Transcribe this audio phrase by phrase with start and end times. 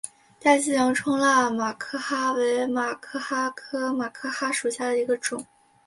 [0.39, 5.45] 大西洋冲浪马珂蛤为马珂蛤科马珂蛤属下的一个种。